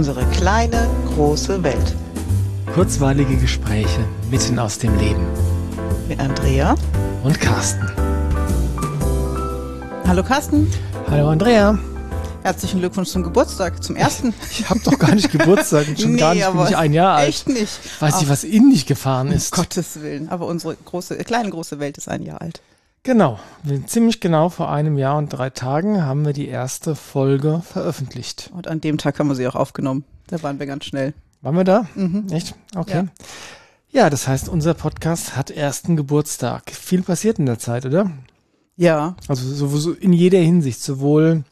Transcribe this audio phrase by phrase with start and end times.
[0.00, 1.94] Unsere kleine, große Welt.
[2.72, 4.00] Kurzweilige Gespräche
[4.30, 5.26] mitten aus dem Leben.
[6.08, 6.74] Mit Andrea
[7.22, 7.86] und Carsten.
[10.08, 10.72] Hallo Carsten.
[11.10, 11.78] Hallo Andrea.
[12.42, 14.32] Herzlichen Glückwunsch zum Geburtstag, zum ersten.
[14.50, 17.16] Ich habe doch gar nicht Geburtstag und schon nee, gar nicht bin ich ein Jahr
[17.16, 17.28] alt.
[17.28, 17.78] Echt nicht.
[18.00, 19.52] Weiß ich, was in dich gefahren ist.
[19.52, 20.30] Um Gottes Willen.
[20.30, 22.62] Aber unsere große, kleine große Welt ist ein Jahr alt.
[23.02, 23.40] Genau.
[23.86, 28.50] Ziemlich genau vor einem Jahr und drei Tagen haben wir die erste Folge veröffentlicht.
[28.54, 30.04] Und an dem Tag haben wir sie auch aufgenommen.
[30.26, 31.14] Da waren wir ganz schnell.
[31.40, 31.86] Waren wir da?
[31.94, 32.26] Mhm.
[32.30, 32.54] Echt?
[32.76, 33.08] Okay.
[33.92, 34.02] Ja.
[34.02, 36.70] ja, das heißt, unser Podcast hat ersten Geburtstag.
[36.70, 38.10] Viel passiert in der Zeit, oder?
[38.76, 39.16] Ja.
[39.28, 41.44] Also so, in jeder Hinsicht, sowohl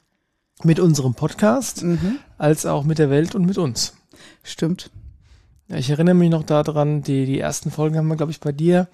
[0.65, 2.19] mit unserem Podcast mhm.
[2.37, 3.95] als auch mit der Welt und mit uns.
[4.43, 4.91] Stimmt.
[5.69, 8.53] Ja, ich erinnere mich noch daran, die, die ersten Folgen haben wir, glaube ich, bei
[8.53, 8.89] dir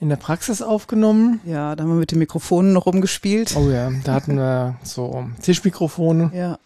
[0.00, 1.40] in der Praxis aufgenommen.
[1.44, 3.54] Ja, da haben wir mit den Mikrofonen noch rumgespielt.
[3.56, 6.30] Oh ja, da hatten wir so Tischmikrofone.
[6.34, 6.58] Ja.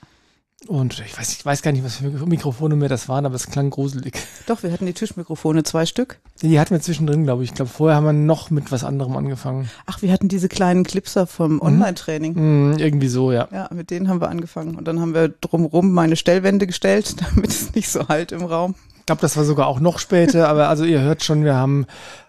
[0.66, 3.48] Und ich weiß, ich weiß gar nicht, was für Mikrofone mehr das waren, aber es
[3.48, 4.16] klang gruselig.
[4.46, 6.20] Doch, wir hatten die Tischmikrofone, zwei Stück.
[6.40, 7.50] Die hatten wir zwischendrin, glaube ich.
[7.50, 9.68] Ich glaube, vorher haben wir noch mit was anderem angefangen.
[9.84, 11.62] Ach, wir hatten diese kleinen Clipser vom mhm.
[11.62, 12.70] Online-Training.
[12.70, 13.48] Mhm, irgendwie so, ja.
[13.52, 14.76] Ja, mit denen haben wir angefangen.
[14.76, 18.74] Und dann haben wir drumrum meine Stellwände gestellt, damit es nicht so halt im Raum.
[19.04, 21.84] Ich glaube, das war sogar auch noch später, aber also ihr hört schon, wir haben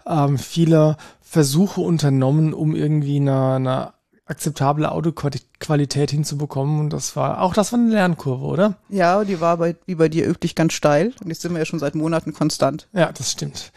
[0.05, 3.93] ähm, viele Versuche unternommen, um irgendwie eine, eine
[4.25, 6.81] akzeptable Audioqualität hinzubekommen.
[6.81, 8.73] Und das war auch das war eine Lernkurve, oder?
[8.89, 11.13] Ja, die war bei, wie bei dir üblich ganz steil.
[11.21, 12.89] Und jetzt sind wir ja schon seit Monaten konstant.
[12.91, 13.71] Ja, das stimmt.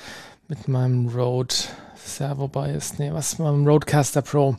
[0.49, 1.55] Mit meinem Rode
[2.05, 4.57] Servo Bias, nee, was mit meinem Rodecaster Pro.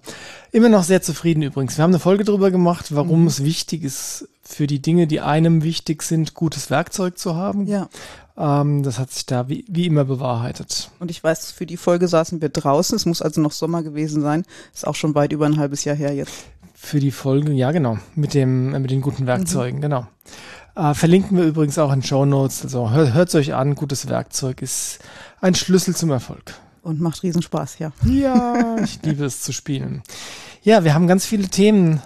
[0.51, 1.77] Immer noch sehr zufrieden übrigens.
[1.77, 3.27] Wir haben eine Folge darüber gemacht, warum mhm.
[3.27, 7.67] es wichtig ist, für die Dinge, die einem wichtig sind, gutes Werkzeug zu haben.
[7.67, 7.87] Ja.
[8.39, 10.89] Ähm, das hat sich da wie, wie immer bewahrheitet.
[10.99, 12.95] Und ich weiß, für die Folge saßen wir draußen.
[12.95, 14.45] Es muss also noch Sommer gewesen sein.
[14.73, 16.45] Ist auch schon weit über ein halbes Jahr her jetzt.
[16.73, 19.81] Für die Folge, ja genau, mit dem äh, mit den guten Werkzeugen, mhm.
[19.81, 20.07] genau.
[20.75, 22.63] Äh, verlinken wir übrigens auch in Show Notes.
[22.63, 24.99] Also hört es euch an, gutes Werkzeug ist
[25.41, 26.53] ein Schlüssel zum Erfolg.
[26.81, 27.91] Und macht Riesenspaß, ja.
[28.05, 30.01] Ja, ich liebe es zu spielen.
[30.61, 32.01] Ja, wir haben ganz viele Themen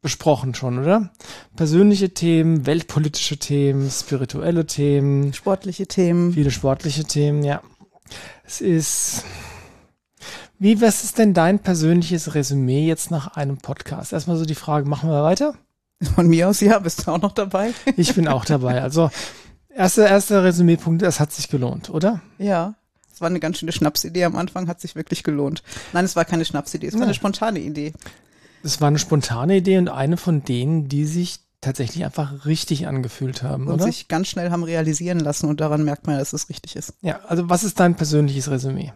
[0.00, 1.10] besprochen schon, oder?
[1.56, 5.32] Persönliche Themen, weltpolitische Themen, spirituelle Themen.
[5.32, 6.32] Sportliche Themen.
[6.32, 7.62] Viele sportliche Themen, ja.
[8.44, 9.24] Es ist.
[10.58, 14.12] Wie, was ist denn dein persönliches Resümee jetzt nach einem Podcast?
[14.12, 15.54] Erstmal so die Frage, machen wir weiter?
[16.14, 17.72] Von mir aus, ja, bist du auch noch dabei?
[17.96, 18.82] Ich bin auch dabei.
[18.82, 19.10] Also,
[19.68, 22.20] erster erster Resümee-Punkt, es hat sich gelohnt, oder?
[22.38, 22.74] Ja.
[23.12, 25.64] Es war eine ganz schöne Schnapsidee am Anfang, hat sich wirklich gelohnt.
[25.92, 27.06] Nein, es war keine Schnapsidee, es war ja.
[27.06, 27.92] eine spontane Idee.
[28.62, 33.42] Es war eine spontane Idee und eine von denen, die sich tatsächlich einfach richtig angefühlt
[33.42, 33.84] haben, und oder?
[33.84, 36.94] sich ganz schnell haben realisieren lassen und daran merkt man, dass es richtig ist.
[37.00, 38.92] Ja, also was ist dein persönliches Resümee?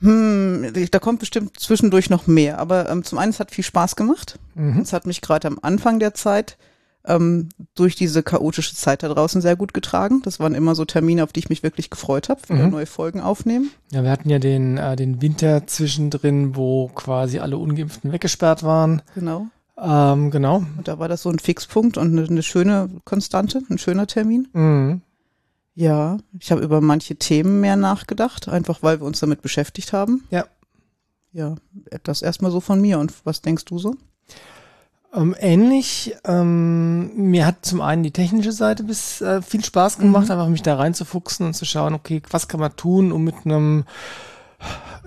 [0.00, 3.96] Hm, da kommt bestimmt zwischendurch noch mehr, aber ähm, zum einen, es hat viel Spaß
[3.96, 4.38] gemacht.
[4.54, 4.80] Mhm.
[4.80, 6.56] Es hat mich gerade am Anfang der Zeit
[7.04, 10.20] ähm, durch diese chaotische Zeit da draußen sehr gut getragen.
[10.22, 12.70] Das waren immer so Termine, auf die ich mich wirklich gefreut habe, wieder mhm.
[12.70, 13.70] neue Folgen aufnehmen.
[13.92, 19.02] Ja, wir hatten ja den, äh, den Winter zwischendrin, wo quasi alle Ungeimpften weggesperrt waren.
[19.14, 19.46] Genau.
[19.80, 20.64] Ähm, genau.
[20.76, 24.48] Und da war das so ein Fixpunkt und eine, eine schöne Konstante, ein schöner Termin.
[24.52, 25.02] Mhm.
[25.74, 30.24] Ja, ich habe über manche Themen mehr nachgedacht, einfach weil wir uns damit beschäftigt haben.
[30.30, 30.46] Ja.
[31.30, 31.54] Ja,
[32.02, 32.98] das erstmal so von mir.
[32.98, 33.94] Und was denkst du so?
[35.14, 36.14] Ähm, ähnlich.
[36.24, 40.32] Ähm, mir hat zum einen die technische Seite bis äh, viel Spaß gemacht, mhm.
[40.32, 43.84] einfach mich da reinzufuchsen und zu schauen, okay, was kann man tun, um mit einem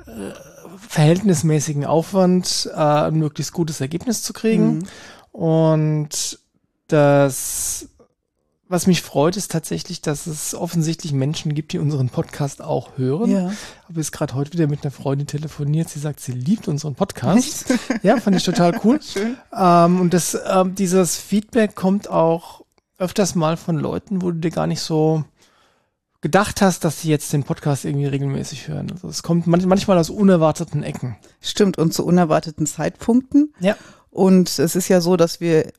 [0.08, 0.32] äh,
[0.76, 4.80] verhältnismäßigen Aufwand äh, ein möglichst gutes Ergebnis zu kriegen.
[4.80, 4.84] Mhm.
[5.32, 6.40] Und
[6.88, 7.88] das
[8.72, 13.30] was mich freut, ist tatsächlich, dass es offensichtlich Menschen gibt, die unseren Podcast auch hören.
[13.30, 13.52] Ja.
[13.88, 15.90] Habe jetzt gerade heute wieder mit einer Freundin telefoniert.
[15.90, 17.70] Sie sagt, sie liebt unseren Podcast.
[17.70, 18.04] Echt?
[18.04, 19.02] Ja, fand ich total cool.
[19.04, 19.36] Schön.
[19.54, 22.64] Ähm, und das, ähm, dieses Feedback kommt auch
[22.98, 25.26] öfters mal von Leuten, wo du dir gar nicht so
[26.22, 28.90] gedacht hast, dass sie jetzt den Podcast irgendwie regelmäßig hören.
[28.92, 31.18] Also es kommt manchmal aus unerwarteten Ecken.
[31.42, 33.54] Stimmt, und zu unerwarteten Zeitpunkten.
[33.60, 33.76] Ja.
[34.12, 35.74] Und es ist ja so, dass wir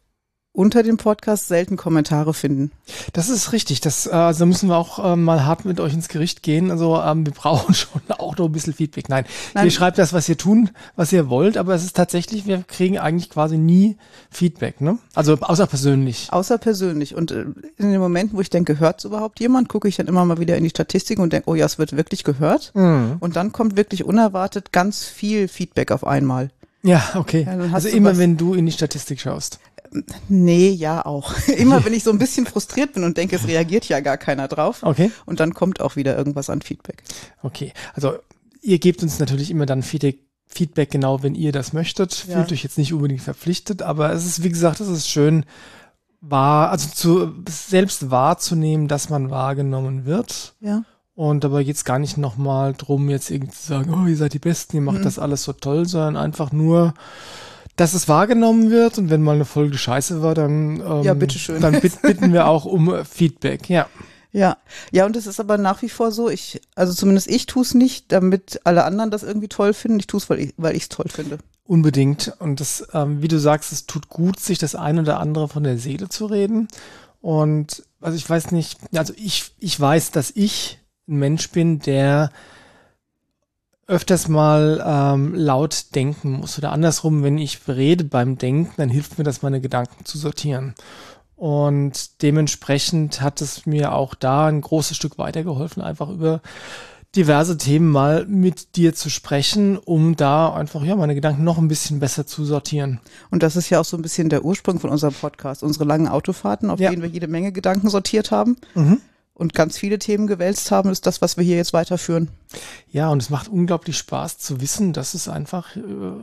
[0.55, 2.73] unter dem Podcast selten Kommentare finden.
[3.15, 3.81] Das ist richtig.
[3.81, 6.71] Das, äh, also müssen wir auch äh, mal hart mit euch ins Gericht gehen.
[6.71, 9.09] Also ähm, wir brauchen schon auch noch ein bisschen Feedback.
[9.09, 12.47] Nein, Nein, ihr schreibt das, was ihr tun, was ihr wollt, aber es ist tatsächlich,
[12.47, 13.97] wir kriegen eigentlich quasi nie
[14.31, 14.99] Feedback, ne?
[15.15, 16.29] Also außer persönlich.
[16.31, 17.15] Außer persönlich.
[17.15, 17.47] Und äh,
[17.79, 20.39] in den Momenten, wo ich denke, hört es überhaupt jemand, gucke ich dann immer mal
[20.39, 22.73] wieder in die Statistik und denke, oh ja, es wird wirklich gehört.
[22.75, 23.17] Mhm.
[23.21, 26.51] Und dann kommt wirklich unerwartet ganz viel Feedback auf einmal.
[26.83, 27.47] Ja, okay.
[27.47, 29.61] Ja, also immer, wenn du in die Statistik schaust.
[30.29, 31.35] Nee, ja auch.
[31.57, 34.49] Immer wenn ich so ein bisschen frustriert bin und denke, es reagiert ja gar keiner
[34.49, 34.83] drauf.
[34.83, 35.11] Okay.
[35.27, 37.03] Und dann kommt auch wieder irgendwas an Feedback.
[37.43, 37.73] Okay.
[37.95, 38.15] Also
[38.63, 42.27] ihr gebt uns natürlich immer dann Feedback, Feedback genau, wenn ihr das möchtet.
[42.29, 42.37] Ja.
[42.37, 45.45] Fühlt euch jetzt nicht unbedingt verpflichtet, aber es ist, wie gesagt, es ist schön,
[46.21, 50.55] wahr, also zu, selbst wahrzunehmen, dass man wahrgenommen wird.
[50.61, 50.85] Ja.
[51.15, 54.39] Und dabei geht's gar nicht nochmal drum, jetzt irgendwie zu sagen, oh, ihr seid die
[54.39, 55.05] Besten, ihr macht Mhm.
[55.05, 56.95] das alles so toll, sondern einfach nur,
[57.77, 61.61] dass es wahrgenommen wird und wenn mal eine Folge scheiße war, dann, ähm, Ja, bitteschön.
[61.61, 63.87] dann bitt, bitten wir auch um Feedback, ja.
[64.35, 64.57] Ja,
[64.91, 67.75] ja, und es ist aber nach wie vor so, ich, also zumindest ich tue es
[67.75, 70.01] nicht, damit alle anderen das irgendwie toll finden.
[70.01, 71.37] Ich tue es, weil ich weil ich es toll finde.
[71.67, 72.33] Unbedingt.
[72.39, 75.65] Und das, ähm, wie du sagst, es tut gut, sich das ein oder andere von
[75.65, 76.69] der Seele zu reden.
[77.21, 82.31] Und also ich weiß nicht, also ich, ich weiß, dass ich ein Mensch bin, der
[83.87, 86.57] öfters mal ähm, laut denken muss.
[86.59, 90.75] Oder andersrum, wenn ich rede beim Denken, dann hilft mir das, meine Gedanken zu sortieren.
[91.37, 96.41] Und dementsprechend hat es mir auch da ein großes Stück weitergeholfen, einfach über
[97.17, 101.69] diverse Themen mal mit dir zu sprechen, um da einfach ja meine Gedanken noch ein
[101.69, 103.01] bisschen besser zu sortieren.
[103.31, 105.63] Und das ist ja auch so ein bisschen der Ursprung von unserem Podcast.
[105.63, 106.89] Unsere langen Autofahrten, auf Ja.
[106.91, 109.01] denen wir jede Menge Gedanken sortiert haben Mhm.
[109.35, 112.29] Und ganz viele Themen gewälzt haben, ist das, was wir hier jetzt weiterführen.
[112.91, 115.81] Ja, und es macht unglaublich Spaß zu wissen, dass es einfach äh,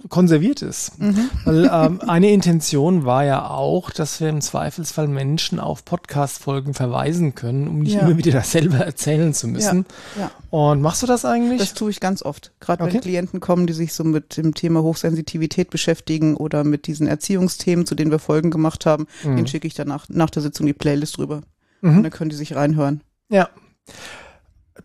[0.10, 1.00] konserviert ist.
[1.00, 1.30] Mhm.
[1.44, 7.34] Weil ähm, eine Intention war ja auch, dass wir im Zweifelsfall Menschen auf Podcast-Folgen verweisen
[7.34, 8.02] können, um nicht Ja.
[8.02, 9.86] immer wieder dasselbe erzählen zu müssen.
[10.18, 11.60] Ja, Und machst du das eigentlich?
[11.60, 12.52] das tue ich ganz oft.
[12.60, 12.94] Gerade Okay.
[12.94, 17.88] wenn Klienten kommen, die sich so mit dem Thema Hochsensitivität beschäftigen oder mit diesen Erziehungsthemen,
[17.88, 19.38] zu denen wir Folgen gemacht haben, Mhm.
[19.38, 21.42] den schicke ich danach nach der Sitzung die Playlist rüber.
[21.82, 21.98] Mhm.
[21.98, 23.02] Und dann können die sich reinhören.
[23.30, 23.50] Ja.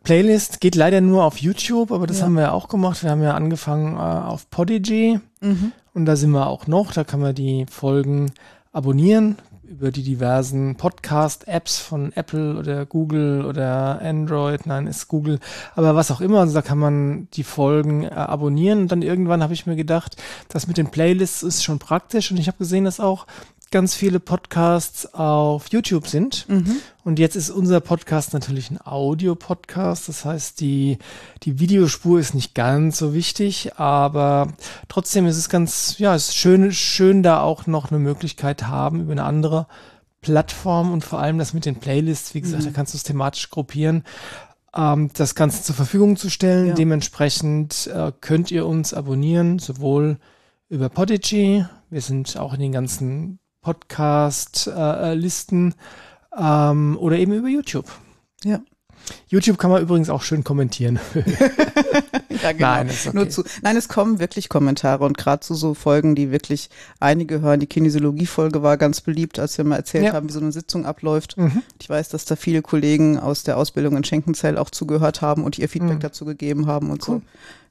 [0.03, 2.25] Playlist geht leider nur auf YouTube, aber das Ja.
[2.27, 3.03] haben wir ja auch gemacht.
[3.03, 5.19] Wir haben ja angefangen äh, auf Podigy
[5.93, 6.93] und da sind wir auch noch.
[6.93, 8.33] Da kann man die Folgen
[8.73, 14.67] abonnieren über die diversen Podcast-Apps von Apple oder Google oder Android.
[14.67, 15.39] Nein, ist Google.
[15.75, 16.41] Aber was auch immer.
[16.41, 18.81] Also da kann man die Folgen äh, abonnieren.
[18.83, 20.17] Und dann irgendwann habe ich mir gedacht,
[20.49, 22.31] das mit den Playlists ist schon praktisch.
[22.31, 23.27] Und ich habe gesehen, dass auch
[23.71, 26.49] ganz viele Podcasts auf YouTube sind.
[26.49, 26.77] Mhm.
[27.05, 30.09] Und jetzt ist unser Podcast natürlich ein Audio-Podcast.
[30.09, 30.99] Das heißt, die,
[31.43, 34.53] die Videospur ist nicht ganz so wichtig, aber
[34.89, 39.01] trotzdem ist es ganz, ja, es ist schön, schön da auch noch eine Möglichkeit haben
[39.01, 39.67] über eine andere
[40.21, 42.35] Plattform und vor allem das mit den Playlists.
[42.35, 42.67] Wie gesagt, Mhm.
[42.67, 44.05] da kannst du es thematisch gruppieren.
[44.75, 46.69] Ähm, das Ganze zur Verfügung zu stellen.
[46.69, 46.75] Ja.
[46.75, 50.19] Dementsprechend äh, könnt ihr uns abonnieren, sowohl
[50.71, 55.75] über Podigy, wir sind auch in den ganzen Podcast-Listen
[56.39, 57.87] ähm, oder eben über YouTube.
[58.45, 58.61] Ja.
[59.29, 60.99] YouTube kann man übrigens auch schön kommentieren.
[62.43, 62.67] Ja, genau.
[62.67, 63.11] Nein, okay.
[63.15, 66.69] Nur zu, nein, es kommen wirklich Kommentare und gerade zu so Folgen, die wirklich
[67.01, 67.59] einige hören.
[67.61, 70.13] Die Kinesiologie-Folge war ganz beliebt, als wir mal erzählt Ja.
[70.13, 71.39] haben, wie so eine Sitzung abläuft.
[71.39, 71.63] Mhm.
[71.81, 75.59] Ich weiß, dass da viele Kollegen aus der Ausbildung in Schenkenzell auch zugehört haben und
[75.59, 76.01] ihr Feedback Mhm.
[76.01, 77.23] dazu gegeben haben und Cool.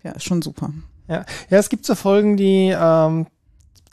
[0.03, 0.09] so.
[0.09, 0.71] Ja, schon super.
[1.07, 1.25] Ja.
[1.49, 3.27] ja, es gibt so Folgen, die ähm,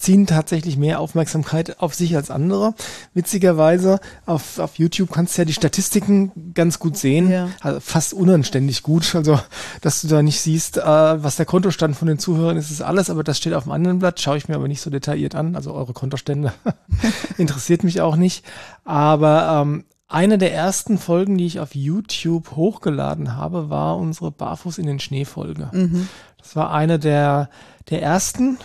[0.01, 2.75] ziehen tatsächlich mehr Aufmerksamkeit auf sich als andere.
[3.15, 7.31] Witzigerweise, auf, auf YouTube kannst du ja die Statistiken ganz gut sehen.
[7.31, 7.51] Ja.
[7.61, 9.15] Also fast unanständig gut.
[9.15, 9.39] Also,
[9.81, 13.11] dass du da nicht siehst, äh, was der Kontostand von den Zuhörern ist, ist alles,
[13.11, 15.55] aber das steht auf dem anderen Blatt, schaue ich mir aber nicht so detailliert an.
[15.55, 16.53] Also eure Kontostände
[17.39, 18.45] interessiert mich auch nicht.
[18.85, 24.79] Aber ähm, eine der ersten Folgen, die ich auf YouTube hochgeladen habe, war unsere Barfuß
[24.79, 25.71] in den Schnee-Folge.
[25.73, 26.09] Mhm.
[26.39, 27.49] Das war eine der,
[27.91, 28.59] der ersten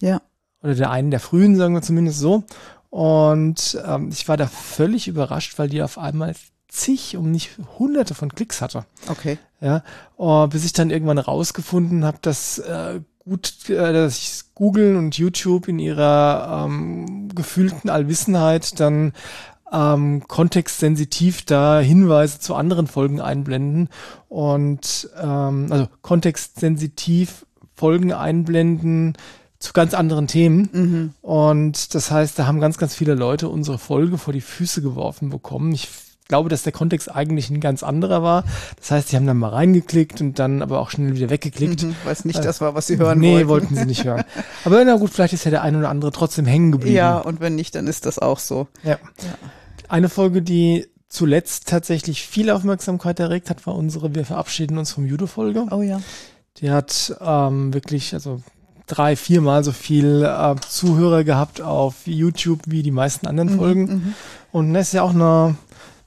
[0.00, 0.20] Ja.
[0.68, 2.44] Oder der einen der frühen, sagen wir zumindest so.
[2.90, 6.34] Und ähm, ich war da völlig überrascht, weil die auf einmal
[6.68, 8.84] zig, um nicht hunderte von Klicks hatte.
[9.08, 9.38] Okay.
[9.60, 9.82] Ja,
[10.16, 15.68] oh, bis ich dann irgendwann rausgefunden habe, dass äh, gut, äh, dass Google und YouTube
[15.68, 19.14] in ihrer ähm, gefühlten Allwissenheit dann
[19.72, 23.88] ähm, kontextsensitiv da Hinweise zu anderen Folgen einblenden
[24.28, 29.14] und ähm, also kontextsensitiv Folgen einblenden
[29.58, 30.68] zu ganz anderen Themen.
[30.72, 31.14] Mhm.
[31.22, 35.30] Und das heißt, da haben ganz, ganz viele Leute unsere Folge vor die Füße geworfen
[35.30, 35.72] bekommen.
[35.72, 35.88] Ich
[36.28, 38.44] glaube, dass der Kontext eigentlich ein ganz anderer war.
[38.76, 41.82] Das heißt, sie haben dann mal reingeklickt und dann aber auch schnell wieder weggeklickt.
[41.82, 41.96] Mhm.
[42.04, 43.48] Weiß nicht, das war, was sie hören nee, wollten.
[43.48, 44.24] wollten sie nicht hören.
[44.64, 46.96] Aber na gut, vielleicht ist ja der ein oder andere trotzdem hängen geblieben.
[46.96, 48.68] Ja, und wenn nicht, dann ist das auch so.
[48.84, 48.98] Ja.
[49.88, 55.06] Eine Folge, die zuletzt tatsächlich viel Aufmerksamkeit erregt hat, war unsere Wir verabschieden uns vom
[55.06, 55.66] Judo-Folge.
[55.70, 56.00] Oh ja.
[56.58, 58.42] Die hat ähm, wirklich, also
[58.88, 63.82] drei, viermal so viel äh, Zuhörer gehabt auf YouTube wie die meisten anderen Folgen.
[63.86, 64.14] Mhm.
[64.50, 65.56] Und das ist ja auch eine,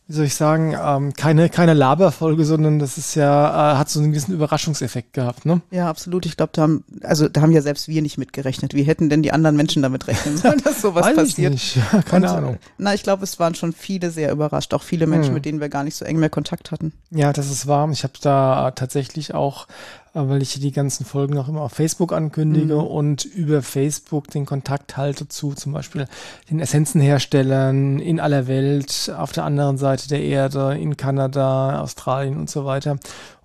[0.07, 3.99] wie soll ich sagen, ähm, keine, keine Laberfolge, sondern das ist ja, äh, hat so
[3.99, 5.61] einen gewissen Überraschungseffekt gehabt, ne?
[5.71, 6.25] Ja, absolut.
[6.25, 8.73] Ich glaube, da haben, also da haben ja selbst wir nicht mitgerechnet.
[8.73, 11.53] Wie hätten denn die anderen Menschen damit rechnen sollen, dass sowas Weiß passiert?
[11.53, 11.93] Ich nicht.
[11.93, 12.57] Ja, keine Und, äh, Ahnung.
[12.77, 14.73] Na, ich glaube, es waren schon viele sehr überrascht.
[14.73, 15.33] Auch viele Menschen, Hm.
[15.35, 16.91] mit denen wir gar nicht so eng mehr Kontakt hatten.
[17.11, 17.91] Ja, das ist warm.
[17.93, 22.11] Ich habe da tatsächlich auch äh, weil ich die ganzen Folgen auch immer auf Facebook
[22.11, 22.83] ankündige mhm.
[22.83, 26.07] und über Facebook den Kontakt halte zu zum Beispiel
[26.49, 32.49] den Essenzenherstellern in aller Welt, auf der anderen Seite der Erde, in Kanada, Australien und
[32.49, 32.97] so weiter.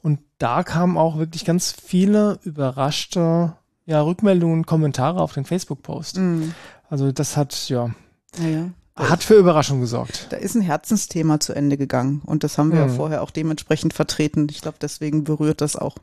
[0.02, 3.54] Und da kamen auch wirklich ganz viele überraschte
[3.87, 6.18] ja, Rückmeldungen und Kommentare auf den Facebook-Post.
[6.18, 6.54] Mhm.
[6.90, 7.90] Also das hat, ja,
[8.38, 10.26] ja, hat für Überraschung gesorgt.
[10.30, 12.88] Da ist ein Herzensthema zu Ende gegangen und das haben wir mhm.
[12.88, 14.49] ja vorher auch dementsprechend vertreten.
[14.50, 15.96] Ich glaube, deswegen berührt das auch.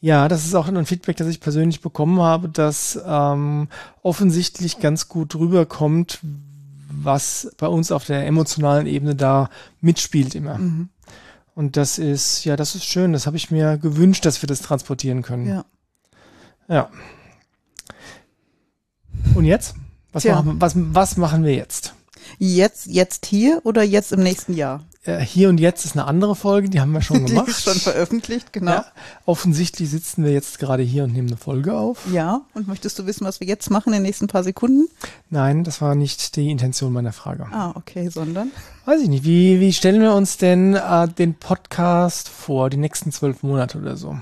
[0.00, 3.68] Ja, das ist auch ein Feedback, das ich persönlich bekommen habe, dass ähm,
[4.02, 6.20] offensichtlich ganz gut rüberkommt,
[6.90, 10.56] was bei uns auf der emotionalen Ebene da mitspielt immer.
[10.56, 10.88] Mhm.
[11.54, 13.12] Und das ist, ja, das ist schön.
[13.12, 15.46] Das habe ich mir gewünscht, dass wir das transportieren können.
[15.46, 15.64] Ja.
[16.68, 16.90] Ja.
[19.34, 19.74] Und jetzt?
[20.12, 21.94] Was, machen, was, was machen wir jetzt?
[22.38, 24.84] Jetzt, jetzt hier oder jetzt im nächsten Jahr?
[25.04, 27.46] Äh, hier und jetzt ist eine andere Folge, die haben wir schon gemacht.
[27.46, 28.72] die ist schon veröffentlicht, genau.
[28.72, 28.86] Ja,
[29.24, 32.06] offensichtlich sitzen wir jetzt gerade hier und nehmen eine Folge auf.
[32.12, 34.88] Ja, und möchtest du wissen, was wir jetzt machen in den nächsten paar Sekunden?
[35.30, 37.46] Nein, das war nicht die Intention meiner Frage.
[37.50, 38.50] Ah, okay, sondern?
[38.84, 39.24] Weiß ich nicht.
[39.24, 43.96] Wie, wie stellen wir uns denn äh, den Podcast vor, die nächsten zwölf Monate oder
[43.96, 44.18] so?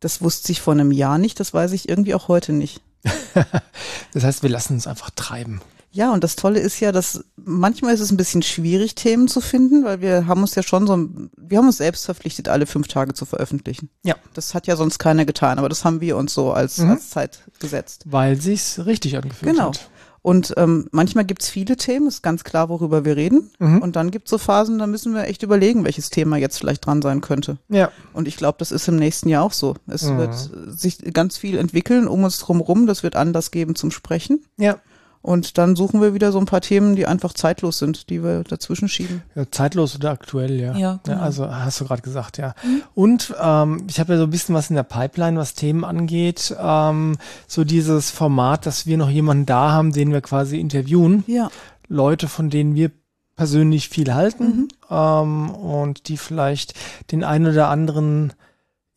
[0.00, 2.80] Das wusste ich vor einem Jahr nicht, das weiß ich irgendwie auch heute nicht.
[4.12, 5.60] das heißt, wir lassen uns einfach treiben.
[5.92, 9.40] Ja, und das Tolle ist ja, dass manchmal ist es ein bisschen schwierig, Themen zu
[9.40, 12.86] finden, weil wir haben uns ja schon so, wir haben uns selbst verpflichtet, alle fünf
[12.86, 13.90] Tage zu veröffentlichen.
[14.04, 14.14] Ja.
[14.34, 16.90] Das hat ja sonst keiner getan, aber das haben wir uns so als, mhm.
[16.90, 18.04] als Zeit gesetzt.
[18.06, 19.68] Weil sich's richtig angefühlt genau.
[19.68, 19.78] hat.
[19.78, 19.90] Genau.
[20.22, 23.50] Und ähm, manchmal gibt's viele Themen, ist ganz klar, worüber wir reden.
[23.58, 23.80] Mhm.
[23.80, 27.00] Und dann gibt's so Phasen, da müssen wir echt überlegen, welches Thema jetzt vielleicht dran
[27.00, 27.56] sein könnte.
[27.68, 27.90] Ja.
[28.12, 29.76] Und ich glaube, das ist im nächsten Jahr auch so.
[29.86, 30.18] Es mhm.
[30.18, 30.34] wird
[30.78, 32.86] sich ganz viel entwickeln um uns drumherum.
[32.86, 34.44] Das wird Anlass geben zum Sprechen.
[34.58, 34.78] Ja.
[35.22, 38.42] Und dann suchen wir wieder so ein paar Themen, die einfach zeitlos sind, die wir
[38.42, 39.22] dazwischen schieben.
[39.34, 40.74] Ja, zeitlos oder aktuell, ja.
[40.76, 41.18] Ja, genau.
[41.18, 42.54] ja also hast du gerade gesagt, ja.
[42.62, 42.82] Mhm.
[42.94, 46.56] Und ähm, ich habe ja so ein bisschen was in der Pipeline, was Themen angeht.
[46.58, 51.22] Ähm, so dieses Format, dass wir noch jemanden da haben, den wir quasi interviewen.
[51.26, 51.50] Ja.
[51.88, 52.90] Leute, von denen wir
[53.36, 54.68] persönlich viel halten mhm.
[54.90, 56.74] ähm, und die vielleicht
[57.10, 58.32] den einen oder anderen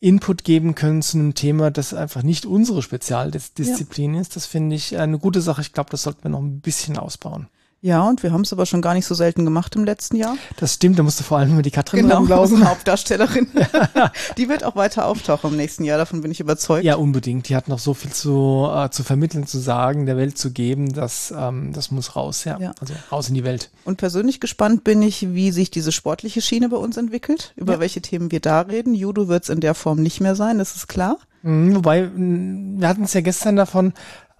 [0.04, 4.20] Input geben können zu einem Thema, das einfach nicht unsere Spezialdisziplin ja.
[4.20, 4.36] ist.
[4.36, 5.62] Das finde ich eine gute Sache.
[5.62, 7.48] Ich glaube, das sollten wir noch ein bisschen ausbauen.
[7.84, 10.38] Ja, und wir haben es aber schon gar nicht so selten gemacht im letzten Jahr.
[10.56, 13.46] Das stimmt, da musst du vor allem über die Katrin genau, unsere Hauptdarstellerin.
[14.38, 16.82] die wird auch weiter auftauchen im nächsten Jahr, davon bin ich überzeugt.
[16.82, 17.50] Ja, unbedingt.
[17.50, 20.94] Die hat noch so viel zu, äh, zu vermitteln, zu sagen, der Welt zu geben,
[20.94, 22.58] dass ähm, das muss raus, ja.
[22.58, 22.72] ja.
[22.80, 23.70] Also raus in die Welt.
[23.84, 27.80] Und persönlich gespannt bin ich, wie sich diese sportliche Schiene bei uns entwickelt, über ja.
[27.80, 28.94] welche Themen wir da reden.
[28.94, 31.18] Judo wird es in der Form nicht mehr sein, das ist klar.
[31.42, 33.92] Mhm, wobei, wir hatten es ja gestern davon,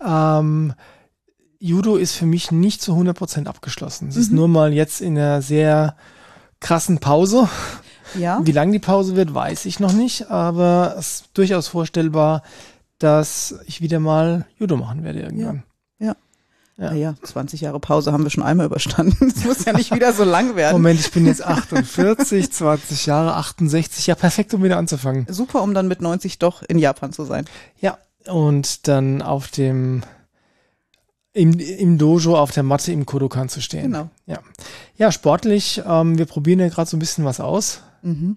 [0.02, 0.72] ähm,
[1.64, 4.08] Judo ist für mich nicht zu 100% abgeschlossen.
[4.08, 4.20] Es mhm.
[4.20, 5.96] ist nur mal jetzt in einer sehr
[6.60, 7.48] krassen Pause.
[8.18, 8.38] Ja.
[8.44, 12.42] Wie lang die Pause wird, weiß ich noch nicht, aber es ist durchaus vorstellbar,
[12.98, 15.62] dass ich wieder mal Judo machen werde irgendwann.
[15.98, 16.14] Ja.
[16.76, 16.90] ja.
[16.90, 19.32] Naja, 20 Jahre Pause haben wir schon einmal überstanden.
[19.34, 20.74] Es muss ja nicht wieder so lang werden.
[20.74, 24.06] Moment, ich bin jetzt 48, 20 Jahre, 68.
[24.06, 25.24] Ja, perfekt, um wieder anzufangen.
[25.30, 27.46] Super, um dann mit 90 doch in Japan zu sein.
[27.80, 30.02] Ja, und dann auf dem
[31.34, 33.92] im, im Dojo auf der Matte im Kodokan zu stehen.
[33.92, 34.08] Genau.
[34.26, 34.38] Ja,
[34.96, 37.82] ja sportlich, ähm, wir probieren ja gerade so ein bisschen was aus.
[38.02, 38.36] Mhm.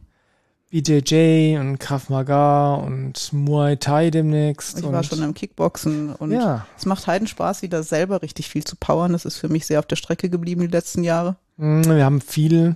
[0.70, 4.80] BJJ und Krav Maga und Muay Thai demnächst.
[4.80, 6.68] Ich war schon im Kickboxen und ja.
[6.78, 9.14] es macht Heiden Spaß, wieder selber richtig viel zu powern.
[9.14, 11.38] Das ist für mich sehr auf der Strecke geblieben die letzten Jahre.
[11.56, 12.76] Mhm, wir haben viel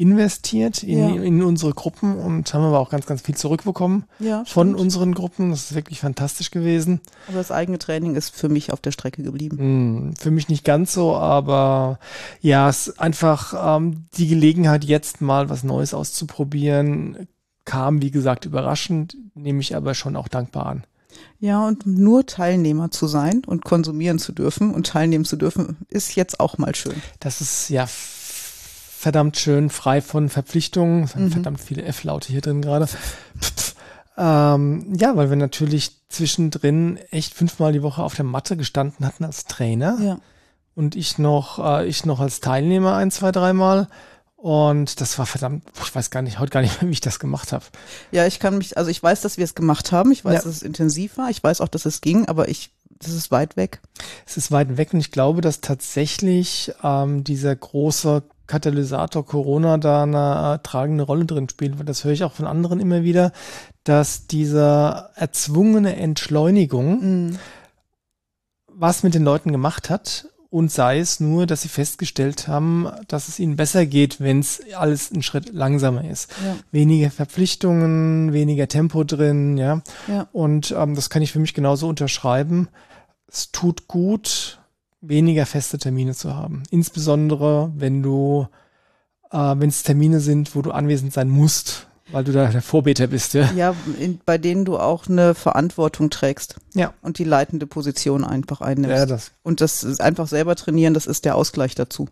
[0.00, 1.22] investiert in, ja.
[1.22, 5.50] in unsere Gruppen und haben aber auch ganz, ganz viel zurückbekommen ja, von unseren Gruppen.
[5.50, 7.00] Das ist wirklich fantastisch gewesen.
[7.28, 9.58] Aber das eigene Training ist für mich auf der Strecke geblieben.
[9.58, 11.98] Hm, für mich nicht ganz so, aber
[12.40, 17.28] ja, es ist einfach ähm, die Gelegenheit, jetzt mal was Neues auszuprobieren,
[17.66, 20.84] kam, wie gesagt, überraschend, nehme ich aber schon auch dankbar an.
[21.40, 26.16] Ja, und nur Teilnehmer zu sein und konsumieren zu dürfen und teilnehmen zu dürfen, ist
[26.16, 27.02] jetzt auch mal schön.
[27.18, 27.86] Das ist ja
[29.00, 31.04] verdammt schön, frei von Verpflichtungen.
[31.04, 31.32] Es sind mhm.
[31.32, 32.86] verdammt viele F-Laute hier drin gerade.
[34.18, 39.24] Ähm, ja, weil wir natürlich zwischendrin echt fünfmal die Woche auf der Matte gestanden hatten
[39.24, 39.96] als Trainer.
[40.02, 40.18] Ja.
[40.74, 43.88] Und ich noch, äh, ich noch als Teilnehmer ein, zwei, dreimal.
[44.36, 47.18] Und das war verdammt, ich weiß gar nicht, heute gar nicht mehr, wie ich das
[47.18, 47.64] gemacht habe.
[48.10, 50.12] Ja, ich kann mich, also ich weiß, dass wir es gemacht haben.
[50.12, 50.40] Ich weiß, ja.
[50.42, 51.30] dass es intensiv war.
[51.30, 53.80] Ich weiß auch, dass es ging, aber ich, das ist weit weg.
[54.26, 60.02] Es ist weit weg und ich glaube, dass tatsächlich ähm, dieser große Katalysator Corona da
[60.02, 63.30] eine äh, tragende Rolle drin spielt, weil das höre ich auch von anderen immer wieder,
[63.84, 67.38] dass diese erzwungene Entschleunigung mm.
[68.66, 73.28] was mit den Leuten gemacht hat und sei es nur, dass sie festgestellt haben, dass
[73.28, 76.32] es ihnen besser geht, wenn es alles einen Schritt langsamer ist.
[76.44, 76.56] Ja.
[76.72, 79.80] Weniger Verpflichtungen, weniger Tempo drin, ja.
[80.08, 80.26] ja.
[80.32, 82.66] Und ähm, das kann ich für mich genauso unterschreiben.
[83.28, 84.59] Es tut gut,
[85.00, 86.62] weniger feste Termine zu haben.
[86.70, 88.46] Insbesondere, wenn du,
[89.30, 91.86] äh, wenn es Termine sind, wo du anwesend sein musst.
[92.12, 93.50] Weil du da der Vorbeter bist, ja.
[93.52, 96.56] Ja, in, bei denen du auch eine Verantwortung trägst.
[96.74, 96.92] Ja.
[97.02, 98.96] Und die leitende Position einfach einnimmst.
[98.96, 99.30] Ja, das.
[99.42, 102.08] Und das ist einfach selber trainieren, das ist der Ausgleich dazu.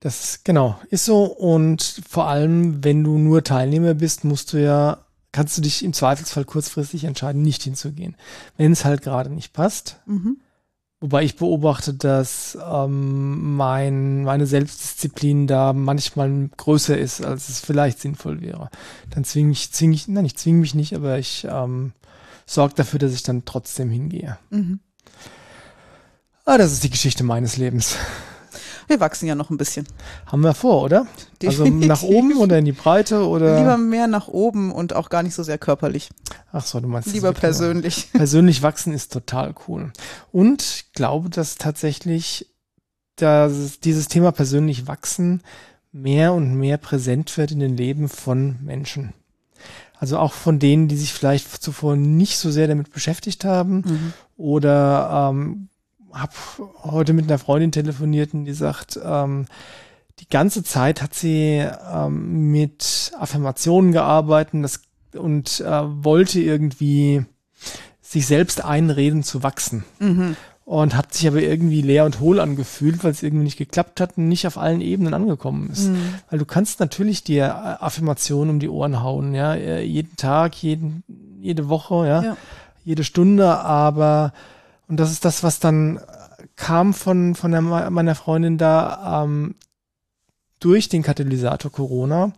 [0.00, 1.24] Das genau ist so.
[1.24, 4.98] Und vor allem, wenn du nur Teilnehmer bist, musst du ja,
[5.30, 8.16] kannst du dich im Zweifelsfall kurzfristig entscheiden, nicht hinzugehen.
[8.56, 10.00] Wenn es halt gerade nicht passt.
[10.06, 10.38] Mhm
[11.02, 17.98] Wobei ich beobachte, dass ähm, mein, meine Selbstdisziplin da manchmal größer ist, als es vielleicht
[17.98, 18.70] sinnvoll wäre.
[19.10, 21.92] Dann zwinge ich, zwinge ich, nein, ich zwinge mich nicht, aber ich ähm,
[22.46, 24.38] sorge dafür, dass ich dann trotzdem hingehe.
[24.50, 24.78] Mhm.
[26.44, 27.96] Ah, das ist die Geschichte meines Lebens.
[28.92, 29.86] Wir wachsen ja noch ein bisschen.
[30.26, 31.06] Haben wir vor, oder?
[31.40, 31.72] Definitiv.
[31.72, 33.58] Also nach oben oder in die Breite oder?
[33.58, 36.10] Lieber mehr nach oben und auch gar nicht so sehr körperlich.
[36.52, 37.10] Ach so, du meinst.
[37.10, 38.10] Lieber persönlich.
[38.12, 39.94] Persönlich wachsen ist total cool.
[40.30, 42.52] Und ich glaube, dass tatsächlich
[43.16, 45.42] dass dieses Thema persönlich wachsen
[45.90, 49.14] mehr und mehr präsent wird in den Leben von Menschen.
[49.98, 54.12] Also auch von denen, die sich vielleicht zuvor nicht so sehr damit beschäftigt haben mhm.
[54.36, 55.68] oder ähm,
[56.12, 56.32] habe
[56.84, 59.46] heute mit einer Freundin telefoniert und die sagt, ähm,
[60.18, 64.80] die ganze Zeit hat sie ähm, mit Affirmationen gearbeitet das,
[65.16, 67.24] und äh, wollte irgendwie
[68.00, 69.84] sich selbst einreden zu wachsen.
[69.98, 70.36] Mhm.
[70.64, 74.16] Und hat sich aber irgendwie leer und hohl angefühlt, weil es irgendwie nicht geklappt hat
[74.16, 75.88] und nicht auf allen Ebenen angekommen ist.
[75.88, 76.14] Mhm.
[76.30, 81.02] Weil du kannst natürlich dir äh, Affirmationen um die Ohren hauen, ja, jeden Tag, jeden,
[81.40, 82.36] jede Woche, ja, ja.
[82.84, 84.32] jede Stunde, aber
[84.92, 86.00] und das ist das, was dann
[86.54, 89.54] kam von, von der, meiner Freundin da, ähm,
[90.60, 92.34] durch den Katalysator Corona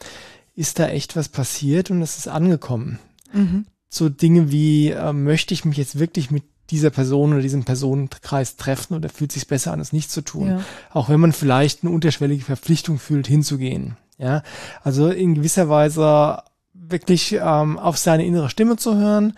[0.55, 3.01] ist da echt was passiert und es ist angekommen.
[3.33, 3.67] Mhm.
[3.89, 8.55] So Dinge wie, äh, möchte ich mich jetzt wirklich mit dieser Person oder diesem Personenkreis
[8.55, 10.51] treffen oder fühlt sich besser an, es nicht zu tun.
[10.51, 10.61] Ja.
[10.93, 13.97] Auch wenn man vielleicht eine unterschwellige Verpflichtung fühlt, hinzugehen.
[14.17, 14.45] Ja,
[14.85, 16.39] also in gewisser Weise
[16.73, 19.35] wirklich ähm, auf seine innere Stimme zu hören,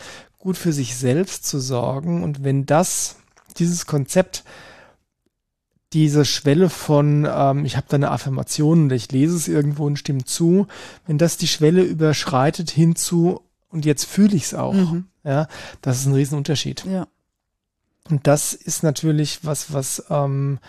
[0.46, 2.22] gut für sich selbst zu sorgen.
[2.22, 3.16] Und wenn das,
[3.58, 4.44] dieses Konzept,
[5.92, 9.98] diese Schwelle von, ähm, ich habe da eine Affirmation und ich lese es irgendwo und
[9.98, 10.68] stimme zu,
[11.04, 15.06] wenn das die Schwelle überschreitet hinzu und jetzt fühle ich es auch, mhm.
[15.24, 15.48] ja,
[15.82, 16.84] das ist ein Riesenunterschied.
[16.84, 17.08] Ja.
[18.08, 20.60] Und das ist natürlich was, was ähm,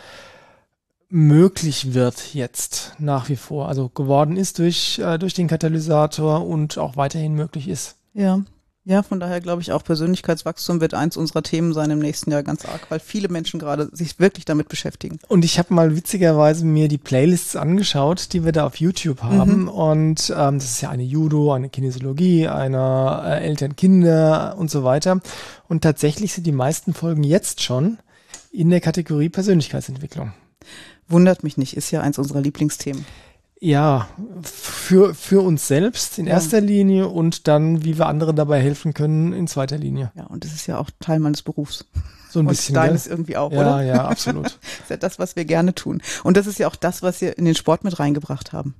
[1.07, 6.79] möglich wird jetzt nach wie vor, also geworden ist durch, äh, durch den Katalysator und
[6.79, 7.95] auch weiterhin möglich ist.
[8.15, 8.41] Ja.
[8.89, 12.41] Ja, von daher glaube ich auch, Persönlichkeitswachstum wird eins unserer Themen sein im nächsten Jahr
[12.41, 15.19] ganz arg, weil viele Menschen gerade sich wirklich damit beschäftigen.
[15.27, 19.63] Und ich habe mal witzigerweise mir die Playlists angeschaut, die wir da auf YouTube haben.
[19.63, 19.67] Mhm.
[19.67, 25.19] Und ähm, das ist ja eine Judo, eine Kinesiologie, eine äh, Eltern-Kinder und so weiter.
[25.67, 27.97] Und tatsächlich sind die meisten Folgen jetzt schon
[28.53, 30.31] in der Kategorie Persönlichkeitsentwicklung.
[31.09, 33.05] Wundert mich nicht, ist ja eins unserer Lieblingsthemen.
[33.59, 34.07] Ja,
[34.43, 36.33] für, für uns selbst in ja.
[36.33, 40.11] erster Linie und dann, wie wir anderen dabei helfen können, in zweiter Linie.
[40.15, 41.85] Ja, und das ist ja auch Teil meines Berufs.
[42.29, 42.75] So ein und bisschen.
[42.75, 43.13] Deines gell?
[43.13, 43.81] irgendwie auch, ja, oder?
[43.81, 44.45] Ja, ja, absolut.
[44.45, 46.01] das ist ja das, was wir gerne tun.
[46.23, 48.75] Und das ist ja auch das, was wir in den Sport mit reingebracht haben.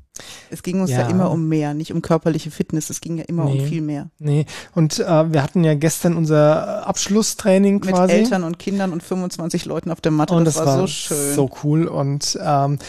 [0.49, 2.89] Es ging uns ja, ja immer um mehr, nicht um körperliche Fitness.
[2.89, 4.09] Es ging ja immer nee, um viel mehr.
[4.19, 8.13] Nee, und äh, wir hatten ja gestern unser Abschlusstraining quasi.
[8.13, 10.33] Mit Eltern und Kindern und 25 Leuten auf der Matte.
[10.33, 11.35] Und das, das war, war, so schön.
[11.35, 11.87] So cool.
[11.87, 12.79] Und ähm,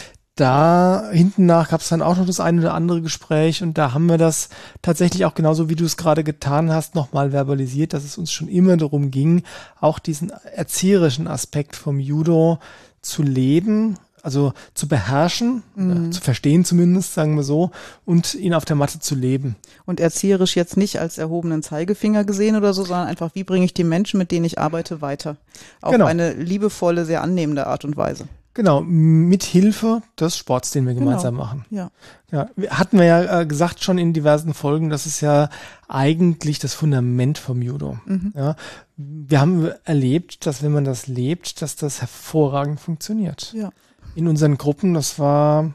[0.40, 3.92] da hinten nach gab es dann auch noch das eine oder andere Gespräch und da
[3.92, 4.48] haben wir das
[4.82, 8.48] tatsächlich auch genauso wie du es gerade getan hast, nochmal verbalisiert, dass es uns schon
[8.48, 9.42] immer darum ging,
[9.80, 12.58] auch diesen erzieherischen Aspekt vom Judo
[13.02, 16.04] zu leben, also zu beherrschen, mhm.
[16.04, 17.70] ja, zu verstehen zumindest, sagen wir so,
[18.04, 19.56] und ihn auf der Matte zu leben.
[19.86, 23.74] Und erzieherisch jetzt nicht als erhobenen Zeigefinger gesehen oder so, sondern einfach, wie bringe ich
[23.74, 25.36] die Menschen, mit denen ich arbeite, weiter?
[25.80, 26.06] Auf genau.
[26.06, 28.28] eine liebevolle, sehr annehmende Art und Weise.
[28.54, 31.06] Genau, mit Hilfe des Sports, den wir genau.
[31.06, 31.44] gemeinsam genau.
[31.44, 31.64] machen.
[31.70, 31.90] Ja.
[32.32, 32.48] ja.
[32.70, 35.48] Hatten wir ja äh, gesagt schon in diversen Folgen, das ist ja
[35.86, 37.98] eigentlich das Fundament vom Judo.
[38.06, 38.32] Mhm.
[38.34, 38.56] Ja.
[38.96, 43.52] Wir haben erlebt, dass wenn man das lebt, dass das hervorragend funktioniert.
[43.52, 43.70] Ja.
[44.16, 45.72] In unseren Gruppen, das war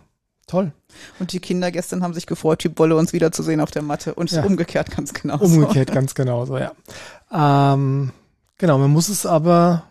[0.47, 0.73] toll.
[1.19, 4.31] Und die Kinder gestern haben sich gefreut, die Bolle uns wiederzusehen auf der Matte und
[4.31, 4.43] ja.
[4.43, 5.37] umgekehrt ganz genau.
[5.39, 6.73] Umgekehrt ganz genauso, ja.
[7.31, 8.11] Ähm,
[8.57, 9.83] genau, man muss es aber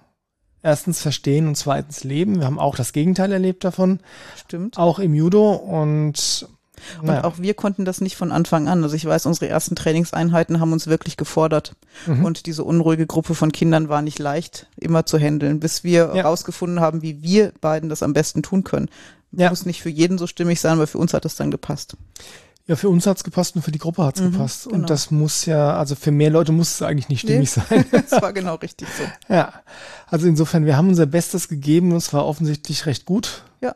[0.63, 2.39] erstens verstehen und zweitens leben.
[2.39, 4.01] Wir haben auch das Gegenteil erlebt davon.
[4.37, 4.79] Stimmt.
[4.79, 6.47] Auch im Judo und
[7.01, 7.25] Und naja.
[7.25, 8.83] auch wir konnten das nicht von Anfang an.
[8.83, 11.75] Also ich weiß, unsere ersten Trainingseinheiten haben uns wirklich gefordert.
[12.07, 12.25] Mhm.
[12.25, 16.79] Und diese unruhige Gruppe von Kindern war nicht leicht immer zu handeln, bis wir herausgefunden
[16.79, 16.83] ja.
[16.83, 18.89] haben, wie wir beiden das am besten tun können.
[19.33, 19.51] Ja.
[19.51, 21.97] Muss nicht für jeden so stimmig sein, aber für uns hat das dann gepasst.
[22.67, 24.65] Ja, für uns hat's gepasst und für die Gruppe hat's mhm, gepasst.
[24.65, 24.77] Genau.
[24.77, 27.85] Und das muss ja, also für mehr Leute muss es eigentlich nicht stimmig nee, sein.
[28.09, 29.03] das war genau richtig so.
[29.33, 29.53] Ja.
[30.07, 33.43] Also insofern, wir haben unser Bestes gegeben und es war offensichtlich recht gut.
[33.61, 33.75] Ja.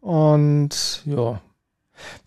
[0.00, 1.40] Und ja,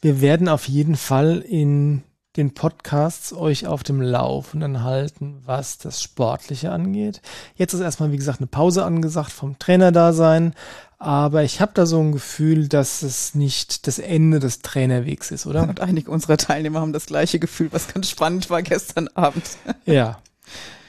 [0.02, 2.04] wir werden auf jeden Fall in
[2.38, 7.22] den Podcasts euch auf dem Laufenden halten, was das Sportliche angeht.
[7.56, 10.54] Jetzt ist erstmal, wie gesagt, eine Pause angesagt vom Trainerdasein.
[11.02, 15.46] Aber ich habe da so ein Gefühl, dass es nicht das Ende des Trainerwegs ist,
[15.46, 15.64] oder?
[15.64, 19.44] Und einige unserer Teilnehmer haben das gleiche Gefühl, was ganz spannend war gestern Abend.
[19.86, 20.22] Ja.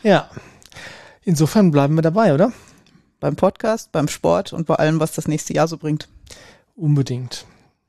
[0.02, 0.28] Ja.
[1.22, 2.52] Insofern bleiben wir dabei, oder?
[3.20, 6.08] Beim Podcast, beim Sport und bei allem, was das nächste Jahr so bringt.
[6.74, 7.46] Unbedingt.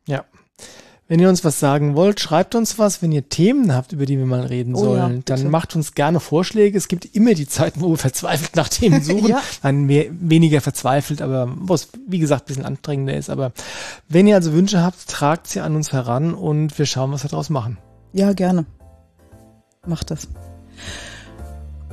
[0.07, 0.25] Ja.
[1.11, 3.01] Wenn ihr uns was sagen wollt, schreibt uns was.
[3.01, 5.93] Wenn ihr Themen habt, über die wir mal reden oh sollen, ja, dann macht uns
[5.93, 6.77] gerne Vorschläge.
[6.77, 9.27] Es gibt immer die Zeiten, wo wir verzweifelt nach Themen suchen.
[9.27, 9.41] ja.
[9.61, 13.29] Nein, mehr, weniger verzweifelt, aber wo es, wie gesagt, ein bisschen anstrengender ist.
[13.29, 13.51] Aber
[14.07, 17.29] wenn ihr also Wünsche habt, tragt sie an uns heran und wir schauen, was wir
[17.29, 17.77] daraus machen.
[18.13, 18.63] Ja, gerne.
[19.85, 20.29] Macht das.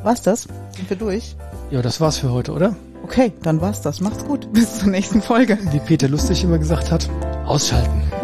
[0.05, 0.43] War's das?
[0.77, 1.35] Sind wir durch?
[1.73, 2.77] Ja, das war's für heute, oder?
[3.03, 4.01] Okay, dann war's das.
[4.01, 4.53] Macht's gut.
[4.53, 5.59] Bis zur nächsten Folge.
[5.73, 7.11] Wie Peter Lustig immer gesagt hat,
[7.47, 8.08] ausschalten.